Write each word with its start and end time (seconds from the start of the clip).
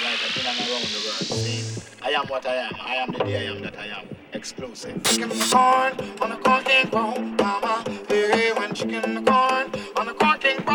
in 0.00 0.46
and 0.46 0.58
around 0.58 0.84
the 0.84 1.00
world. 1.04 1.26
See, 1.26 1.82
I 2.02 2.10
am 2.10 2.26
what 2.28 2.46
I 2.46 2.56
am. 2.56 2.74
I 2.80 2.94
am 2.96 3.12
the 3.12 3.18
day 3.18 3.48
I 3.48 3.50
am 3.50 3.62
that 3.62 3.78
I 3.78 3.86
am. 3.86 4.08
Explosive. 4.32 5.02
Chicken 5.02 5.28
corn 5.28 5.92
on 6.22 6.32
a 6.32 6.36
corking 6.38 6.88
bone, 6.88 7.36
mama. 7.36 7.84
Hey, 8.08 8.52
when 8.52 8.74
chicken 8.74 9.24
corn 9.24 9.70
on 9.96 10.14
corking 10.14 10.56
bone. 10.64 10.69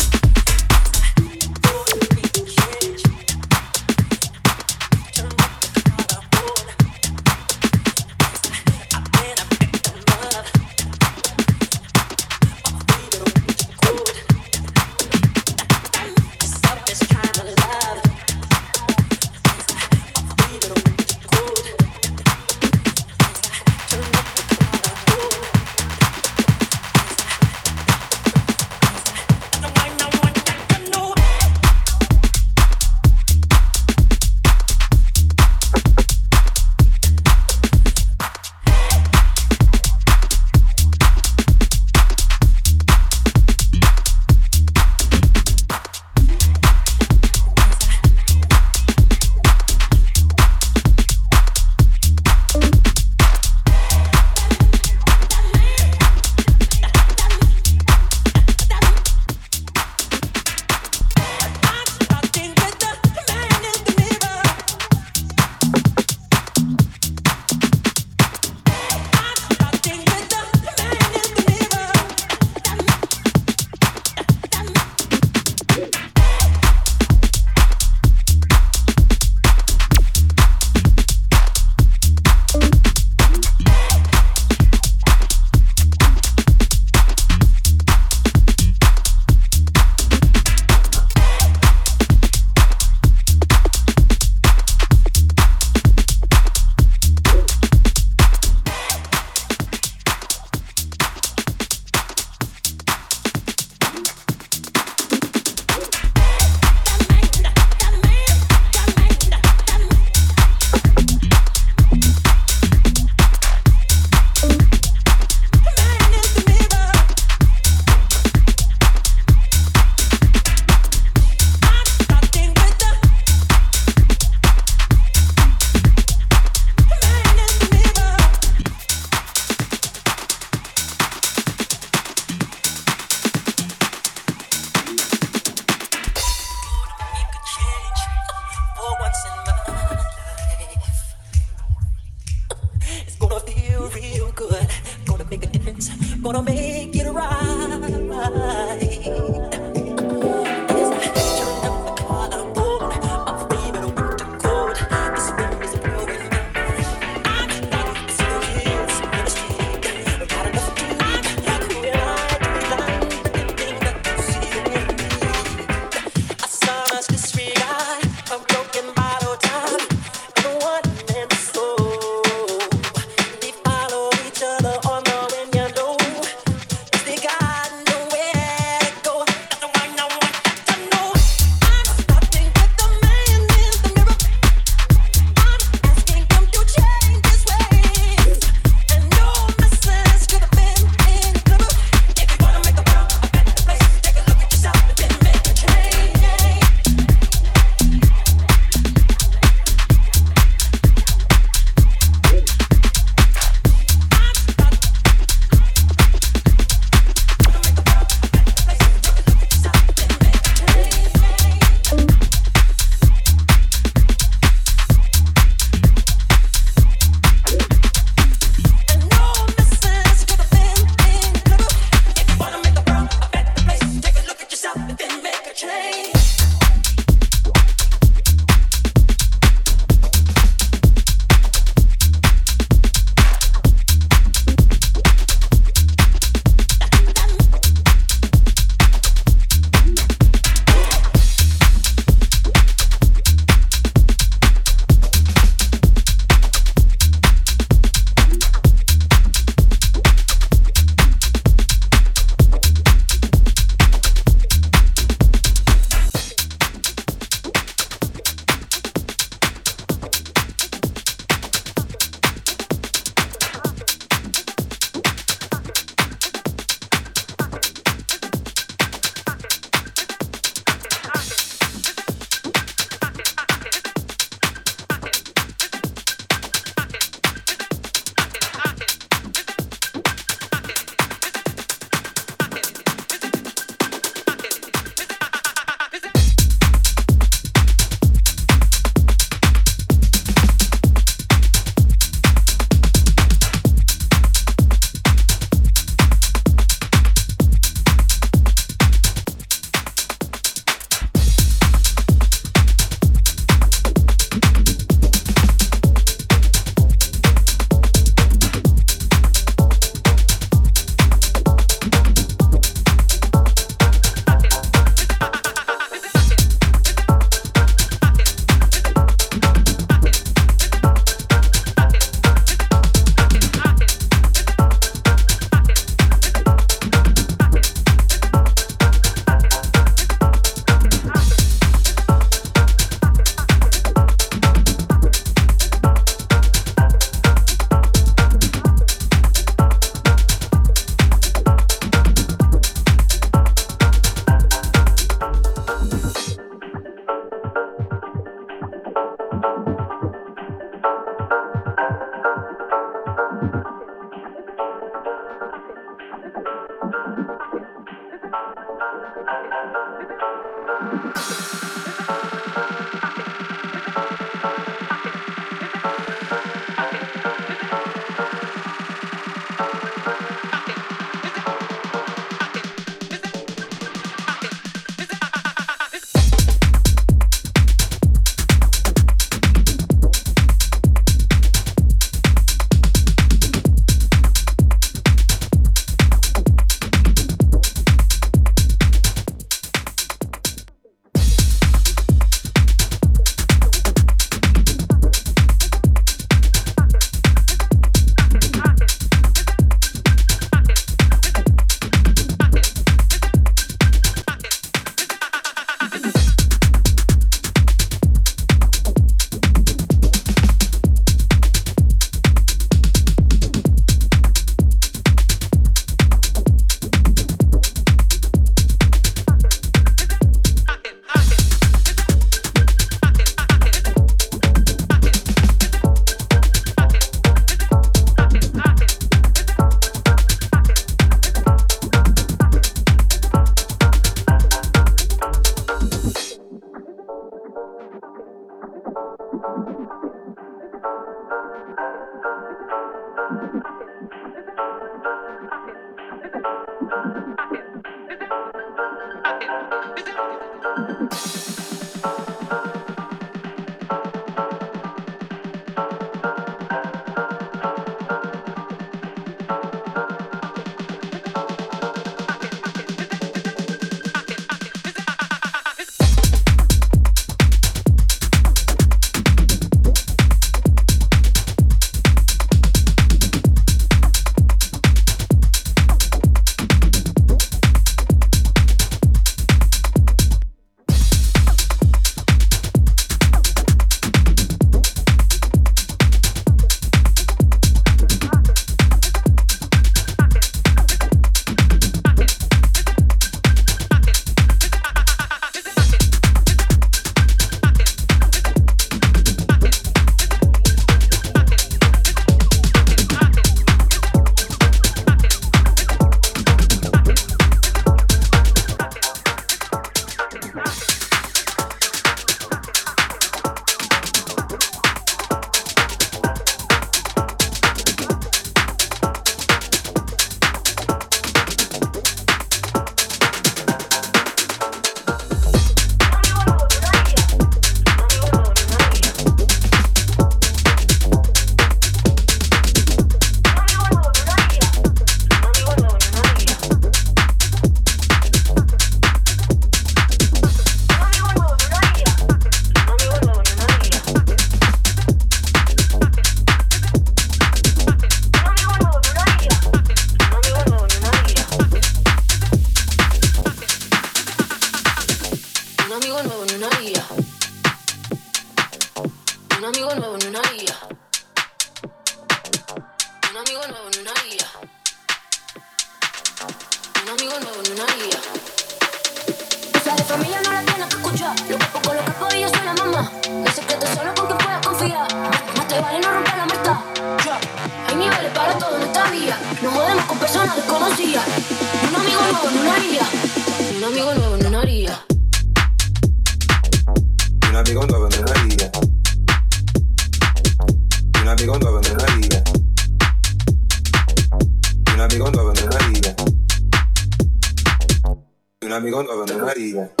even. 599.61 600.00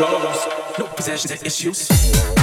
No 0.00 0.86
possessions 0.96 1.30
and 1.30 1.46
issues. 1.46 2.39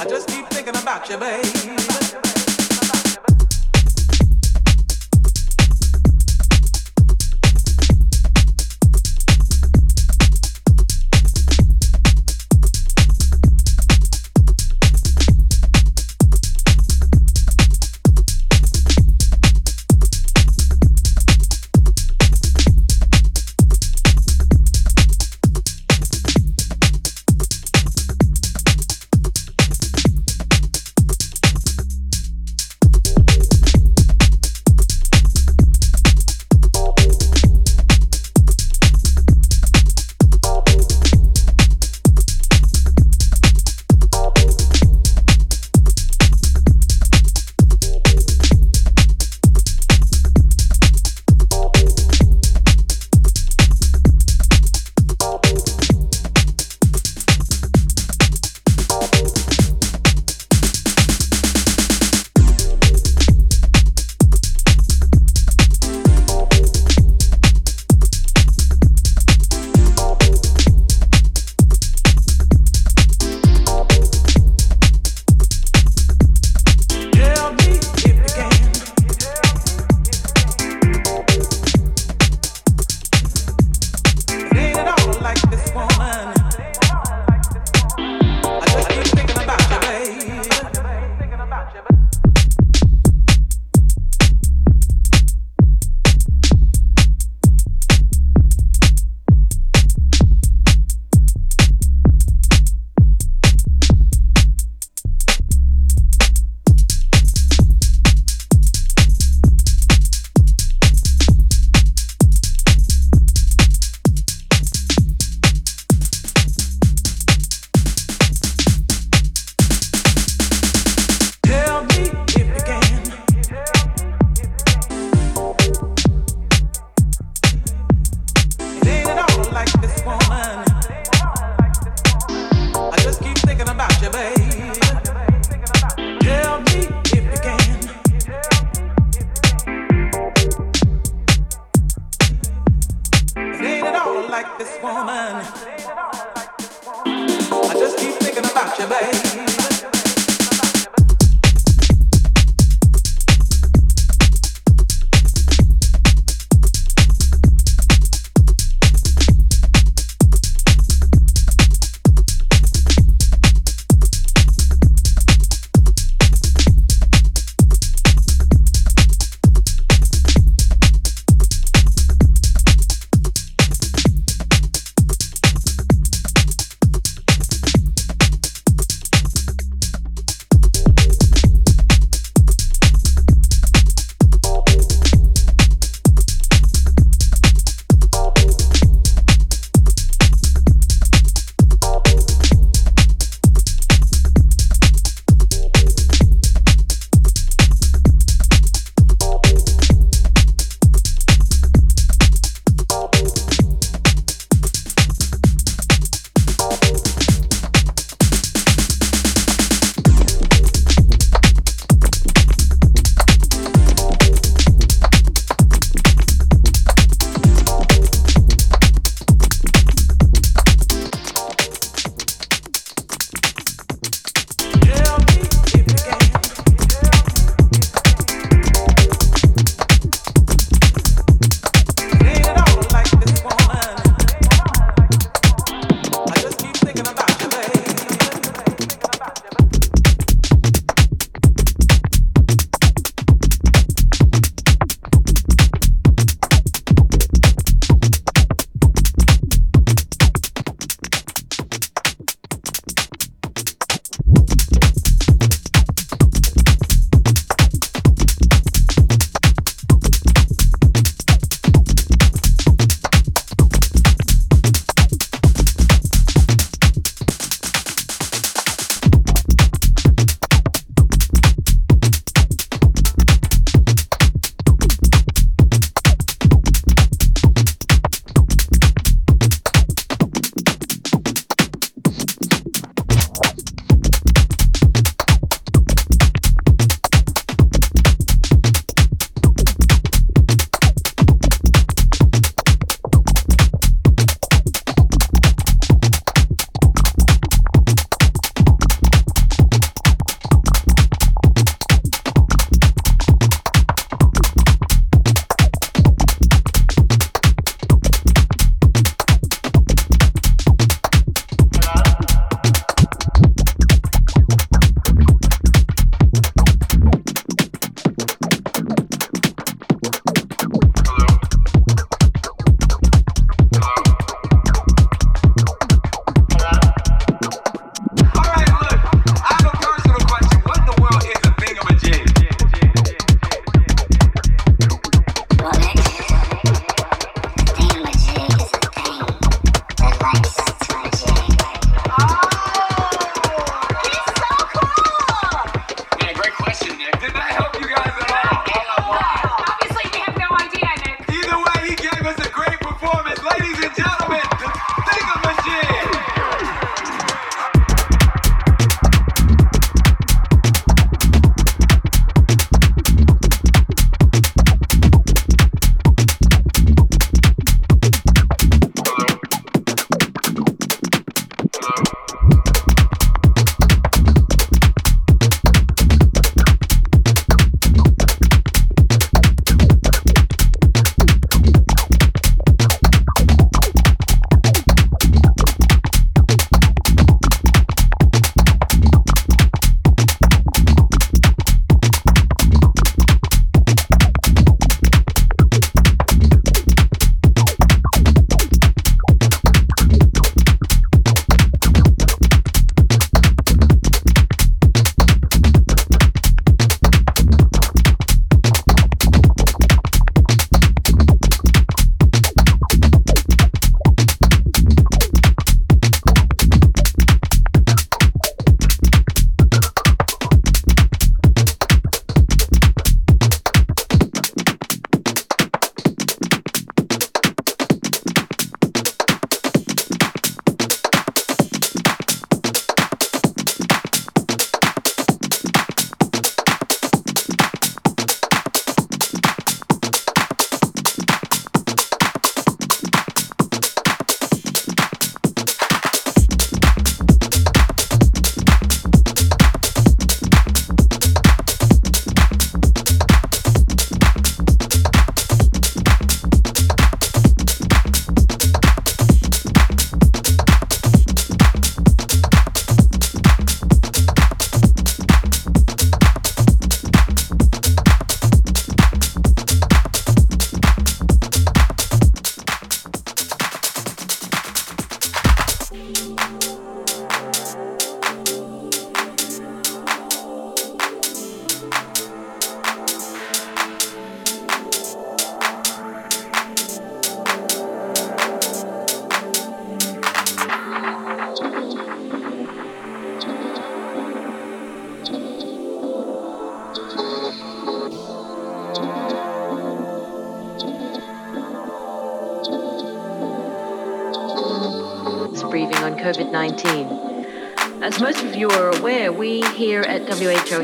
I 0.00 0.04
just 0.04 0.28
keep 0.28 0.46
thinking 0.46 0.74
about 0.76 1.10
you, 1.10 1.18
babe. 1.18 2.39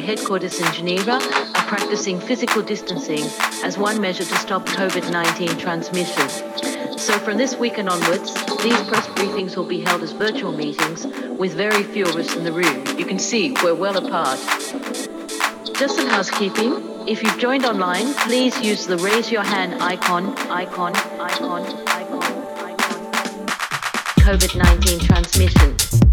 Headquarters 0.06 0.60
in 0.60 0.72
Geneva 0.72 1.14
are 1.14 1.66
practicing 1.66 2.20
physical 2.20 2.62
distancing 2.62 3.24
as 3.64 3.76
one 3.76 4.00
measure 4.00 4.22
to 4.22 4.36
stop 4.36 4.64
COVID 4.66 5.10
19 5.10 5.58
transmission. 5.58 6.28
So, 6.96 7.18
from 7.18 7.36
this 7.36 7.56
weekend 7.56 7.88
onwards, 7.88 8.32
these 8.62 8.80
press 8.84 9.08
briefings 9.08 9.56
will 9.56 9.66
be 9.66 9.80
held 9.80 10.02
as 10.04 10.12
virtual 10.12 10.52
meetings 10.52 11.04
with 11.36 11.54
very 11.54 11.82
few 11.82 12.04
of 12.04 12.14
us 12.14 12.36
in 12.36 12.44
the 12.44 12.52
room. 12.52 12.86
You 12.96 13.04
can 13.04 13.18
see 13.18 13.56
we're 13.64 13.74
well 13.74 13.96
apart. 13.96 14.38
Just 15.74 15.96
some 15.96 16.08
housekeeping. 16.08 17.08
If 17.08 17.24
you've 17.24 17.38
joined 17.38 17.64
online, 17.64 18.14
please 18.14 18.56
use 18.60 18.86
the 18.86 18.98
raise 18.98 19.32
your 19.32 19.42
hand 19.42 19.82
icon, 19.82 20.36
icon, 20.50 20.94
icon, 20.94 21.62
icon, 21.88 22.22
icon. 22.62 23.46
COVID 24.22 24.56
19 24.56 25.00
transmission. 25.00 26.05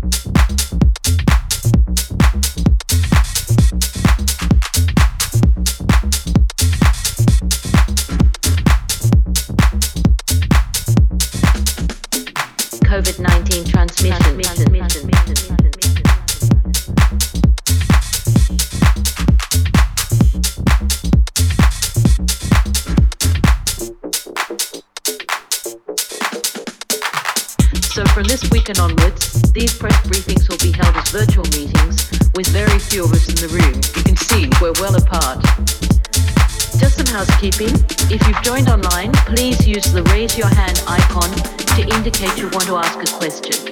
If 37.45 38.25
you've 38.25 38.41
joined 38.41 38.69
online, 38.69 39.11
please 39.27 39.67
use 39.67 39.91
the 39.91 40.01
raise 40.03 40.37
your 40.37 40.47
hand 40.47 40.81
icon 40.87 41.29
to 41.75 41.95
indicate 41.97 42.37
you 42.37 42.47
want 42.47 42.63
to 42.67 42.77
ask 42.77 42.97
a 42.97 43.17
question. 43.17 43.67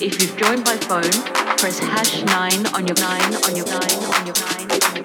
If 0.00 0.22
you've 0.22 0.36
joined 0.36 0.64
by 0.64 0.76
phone, 0.76 1.10
press 1.58 1.80
hash 1.80 2.22
9 2.22 2.66
on 2.74 2.86
your 2.86 2.94
9 2.94 3.34
on 3.42 3.56
your 3.56 3.66
9 3.66 3.74
on 3.74 4.24
your 4.24 4.36
9 4.38 4.70
on 4.70 4.94
your 4.94 4.94
9 4.94 4.97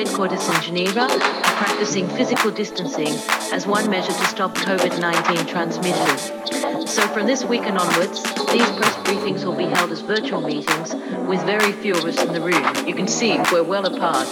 headquarters 0.00 0.48
in 0.48 0.62
Geneva 0.62 1.02
are 1.02 1.56
practicing 1.60 2.08
physical 2.08 2.50
distancing 2.50 3.12
as 3.52 3.66
one 3.66 3.90
measure 3.90 4.12
to 4.12 4.24
stop 4.24 4.54
COVID 4.54 4.98
19 4.98 5.46
transmission. 5.46 6.86
So, 6.86 7.06
from 7.08 7.26
this 7.26 7.44
weekend 7.44 7.76
onwards, 7.76 8.22
these 8.22 8.70
press 8.78 8.96
briefings 9.04 9.44
will 9.44 9.56
be 9.56 9.64
held 9.64 9.92
as 9.92 10.00
virtual 10.00 10.40
meetings 10.40 10.94
with 11.28 11.44
very 11.44 11.72
few 11.72 11.92
of 11.92 12.04
us 12.06 12.18
in 12.22 12.32
the 12.32 12.40
room. 12.40 12.88
You 12.88 12.94
can 12.94 13.06
see 13.06 13.38
we're 13.52 13.62
well 13.62 13.84
apart. 13.84 14.26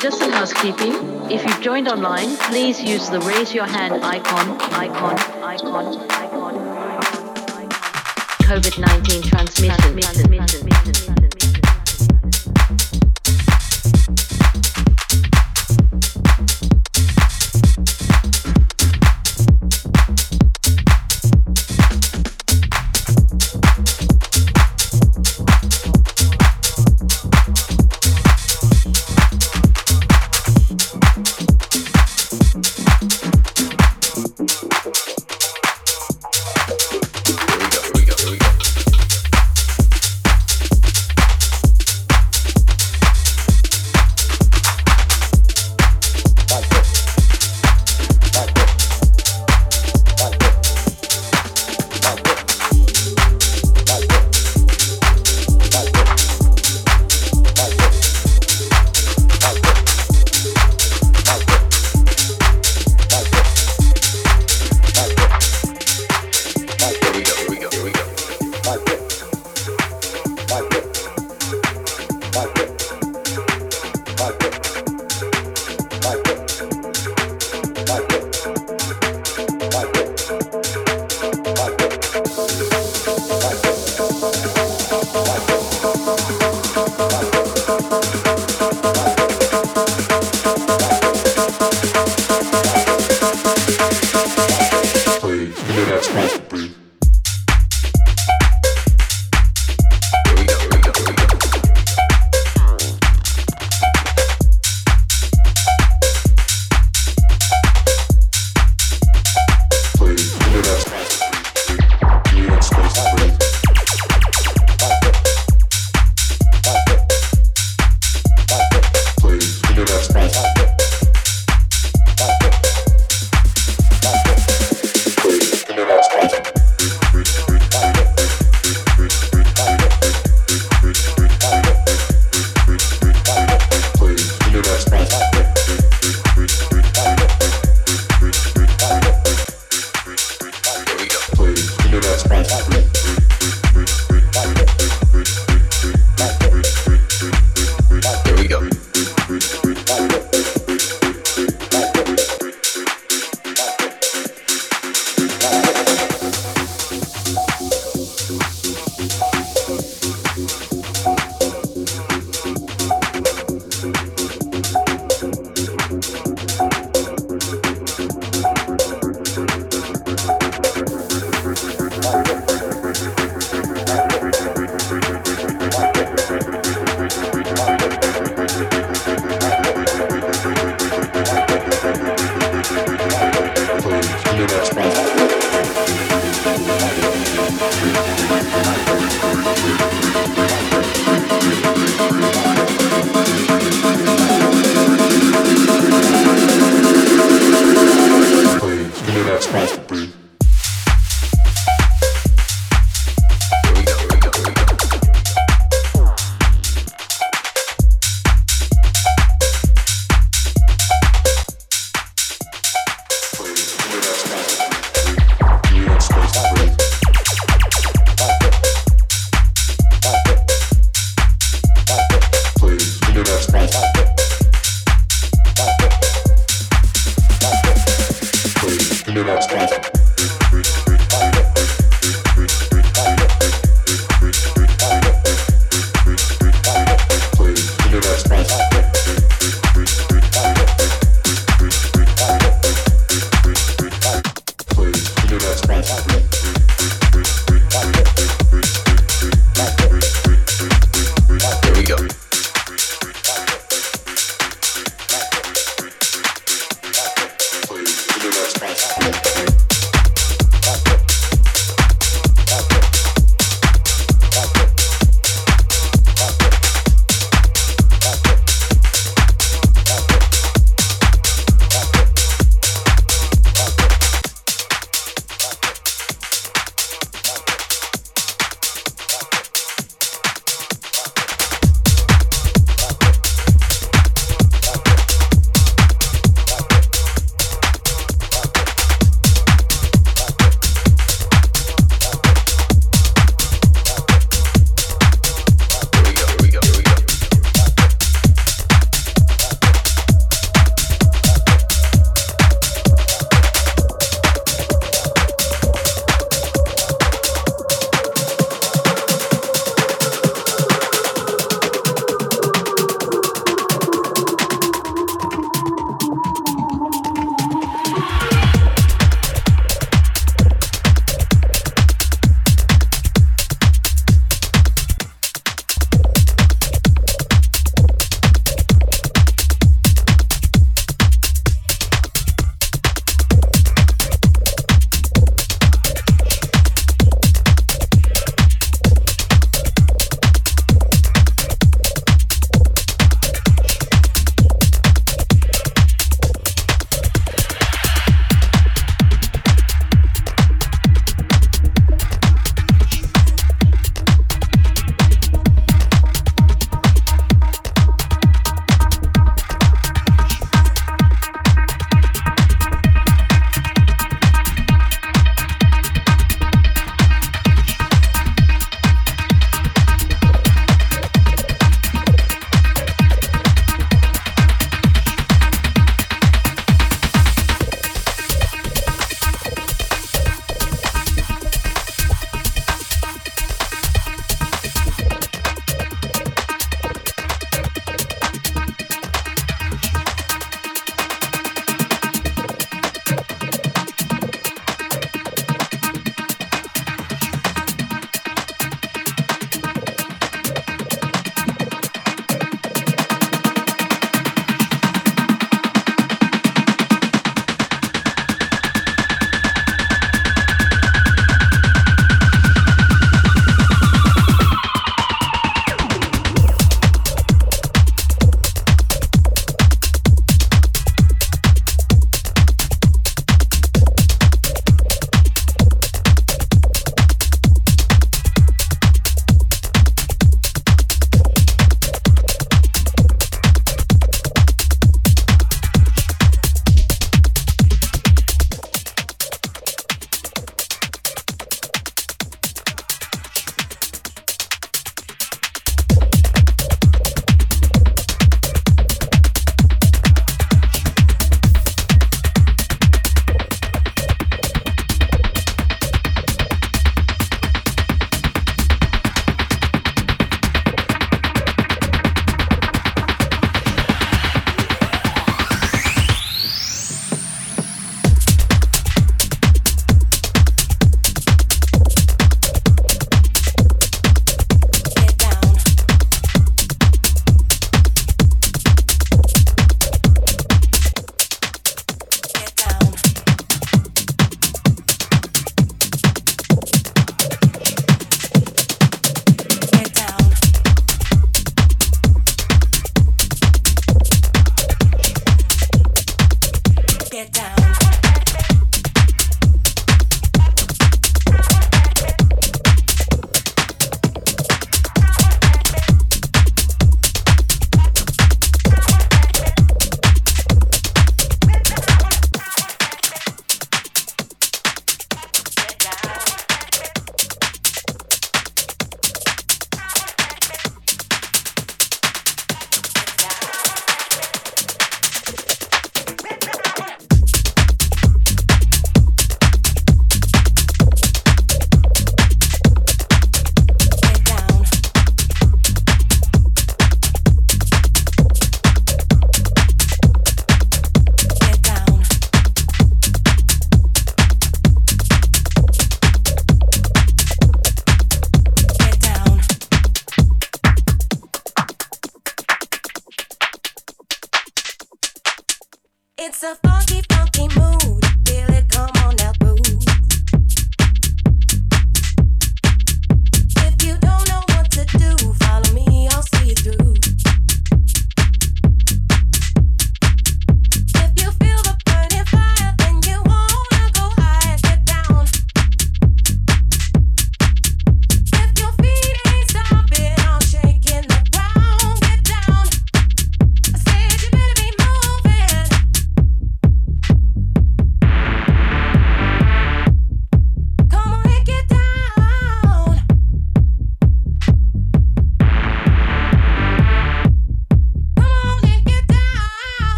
Just 0.00 0.18
some 0.18 0.32
housekeeping. 0.32 0.94
If 1.30 1.44
you've 1.46 1.60
joined 1.60 1.86
online, 1.86 2.36
please 2.36 2.82
use 2.82 3.08
the 3.10 3.20
raise 3.20 3.54
your 3.54 3.66
hand 3.66 4.04
icon, 4.04 4.60
icon, 4.72 5.16
icon, 5.44 6.10
icon, 6.10 6.10
icon, 6.10 6.56
icon. 6.82 7.34
COVID 8.50 8.78
19 8.80 9.22
transmission. 9.22 9.80
Here 9.80 9.94
we 9.94 10.83